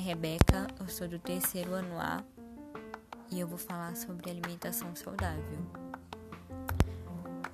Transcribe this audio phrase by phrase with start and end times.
[0.00, 2.24] Rebeca, eu sou do terceiro ano A
[3.30, 5.58] e eu vou falar sobre alimentação saudável.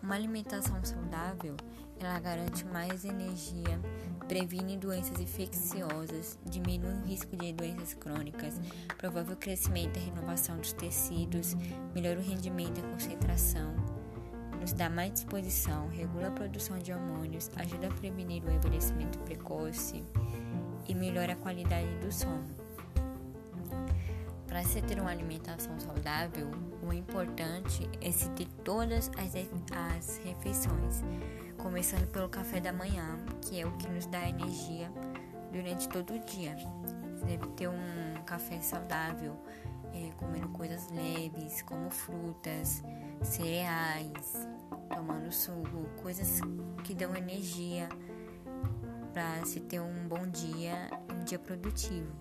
[0.01, 1.57] Uma alimentação saudável,
[1.99, 3.81] ela garante mais energia,
[4.29, 8.61] previne doenças infecciosas, diminui o risco de doenças crônicas,
[8.97, 11.55] promove o crescimento e renovação dos tecidos,
[11.93, 13.75] melhora o rendimento e a concentração,
[14.67, 20.03] nos dá mais disposição, regula a produção de hormônios, ajuda a prevenir o envelhecimento precoce
[20.89, 22.45] e melhora a qualidade do sono.
[24.49, 26.51] Para se ter uma alimentação saudável,
[26.83, 29.37] o importante é se ter todas as,
[29.71, 31.05] as refeições,
[31.59, 34.91] começando pelo café da manhã, que é o que nos dá energia
[35.53, 36.57] durante todo o dia.
[37.15, 39.37] Você deve ter um café saudável,
[39.97, 42.83] é, comendo coisas leves, como frutas,
[43.23, 44.47] cereais,
[44.91, 46.41] tomando suco, coisas
[46.85, 47.89] que dão energia
[49.13, 52.13] para se ter um bom dia, um dia produtivo.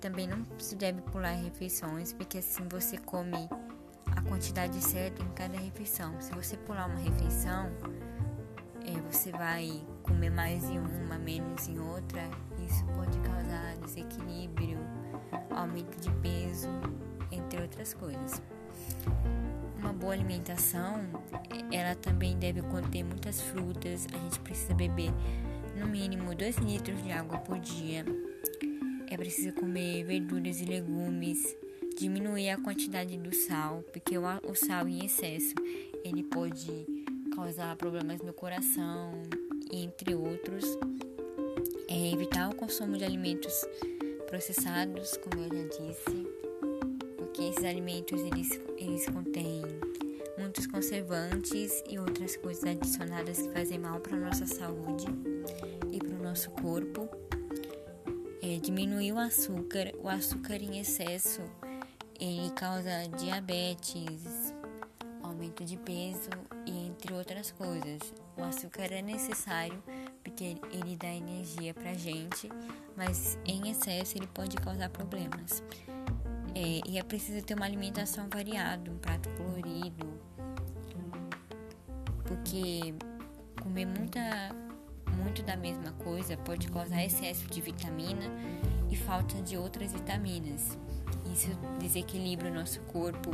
[0.00, 3.48] Também não se deve pular refeições, porque assim você come
[4.16, 6.20] a quantidade certa em cada refeição.
[6.20, 7.70] Se você pular uma refeição,
[8.88, 12.22] é, você vai comer mais em uma, menos em outra.
[12.66, 14.78] Isso pode causar desequilíbrio,
[15.50, 16.68] aumento de peso,
[17.30, 18.42] entre outras coisas.
[19.78, 21.02] Uma boa alimentação,
[21.70, 24.06] ela também deve conter muitas frutas.
[24.12, 25.12] A gente precisa beber
[25.76, 28.04] no mínimo 2 litros de água por dia.
[29.10, 31.56] É preciso comer verduras e legumes,
[31.98, 35.54] diminuir a quantidade do sal, porque o sal em excesso
[36.04, 36.97] ele pode
[37.34, 39.12] causar problemas no coração,
[39.72, 40.64] entre outros.
[41.88, 43.64] É evitar o consumo de alimentos
[44.26, 46.26] processados, como eu já disse,
[47.16, 49.62] porque esses alimentos eles, eles contêm
[50.36, 55.06] muitos conservantes e outras coisas adicionadas que fazem mal para nossa saúde
[55.90, 57.08] e para o nosso corpo.
[58.42, 59.92] É, diminuir o açúcar.
[60.02, 61.42] O açúcar em excesso
[62.20, 64.52] ele causa diabetes,
[65.38, 66.30] aumento de peso
[66.66, 68.12] e entre outras coisas.
[68.36, 69.80] O açúcar é necessário
[70.24, 72.50] porque ele dá energia pra gente,
[72.96, 75.62] mas em excesso ele pode causar problemas.
[76.56, 80.06] É, e é preciso ter uma alimentação variada, um prato colorido,
[82.24, 82.94] porque
[83.62, 84.20] comer muita
[85.16, 88.24] muito da mesma coisa pode causar excesso de vitamina
[88.90, 90.78] e falta de outras vitaminas.
[91.32, 91.48] Isso
[91.80, 93.30] desequilibra o nosso corpo.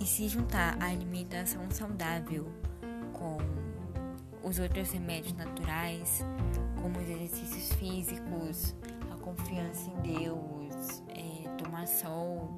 [0.00, 2.50] E se juntar a alimentação saudável
[3.12, 3.36] com
[4.42, 6.24] os outros remédios naturais,
[6.80, 8.74] como os exercícios físicos,
[9.12, 12.56] a confiança em Deus, é, tomar sol,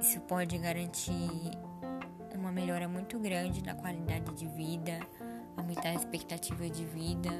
[0.00, 1.30] isso pode garantir
[2.34, 4.98] uma melhora muito grande na qualidade de vida,
[5.58, 7.30] aumentar a expectativa de vida.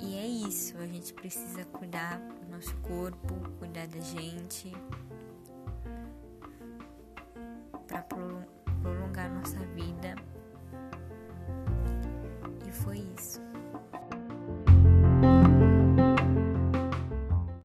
[0.00, 4.72] E é isso, a gente precisa cuidar do nosso corpo, cuidar da gente
[7.88, 8.02] para